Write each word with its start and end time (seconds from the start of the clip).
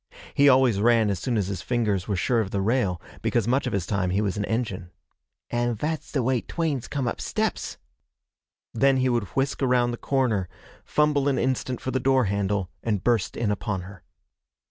He 0.33 0.49
always 0.49 0.81
ran 0.81 1.11
as 1.11 1.19
soon 1.19 1.37
as 1.37 1.45
his 1.45 1.61
fingers 1.61 2.07
were 2.07 2.15
sure 2.15 2.39
of 2.39 2.49
the 2.49 2.59
rail, 2.59 2.99
because 3.21 3.47
much 3.47 3.67
of 3.67 3.73
his 3.73 3.85
time 3.85 4.09
he 4.09 4.19
was 4.19 4.35
an 4.35 4.45
engine, 4.45 4.89
'An' 5.51 5.75
vats 5.75 6.09
ve 6.11 6.19
way 6.21 6.41
twains 6.41 6.87
come 6.89 7.07
up 7.07 7.21
steps.' 7.21 7.77
Then 8.73 8.97
he 8.97 9.09
would 9.09 9.25
whisk 9.35 9.61
around 9.61 9.91
the 9.91 9.97
corner, 9.97 10.49
fumble 10.83 11.27
an 11.27 11.37
instant 11.37 11.79
for 11.81 11.91
the 11.91 11.99
door 11.99 12.23
handle, 12.25 12.71
and 12.81 13.03
burst 13.03 13.37
in 13.37 13.51
upon 13.51 13.81
her. 13.81 14.01